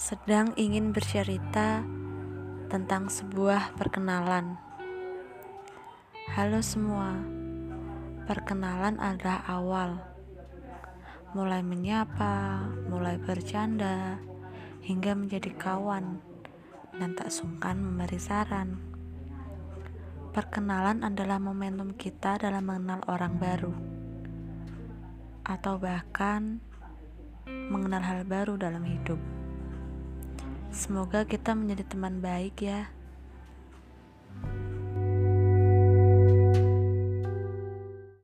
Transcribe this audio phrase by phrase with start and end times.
[0.00, 1.84] sedang ingin bercerita
[2.72, 4.56] tentang sebuah perkenalan.
[6.32, 7.20] Halo semua,
[8.24, 10.00] perkenalan adalah awal,
[11.36, 14.16] mulai menyapa, mulai bercanda,
[14.80, 16.16] hingga menjadi kawan,
[16.96, 18.80] dan tak sungkan memberi saran.
[20.32, 23.74] Perkenalan adalah momentum kita dalam mengenal orang baru,
[25.44, 26.56] atau bahkan
[27.44, 29.39] mengenal hal baru dalam hidup.
[30.80, 32.88] Semoga kita menjadi teman baik ya.